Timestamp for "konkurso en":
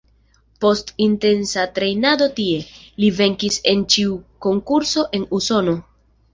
4.49-5.33